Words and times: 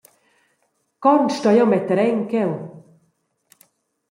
Con 1.03 1.19
stoi 1.37 1.57
jeu 1.57 1.67
metter 1.71 1.99
en 2.07 2.19
cheu? 2.31 2.51